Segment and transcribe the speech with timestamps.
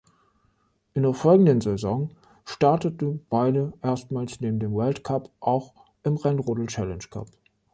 [0.95, 2.09] In der folgenden Saison
[2.43, 7.27] starteten beide erstmals neben dem Weltcup auch im Rennrodel-Challenge-Cup.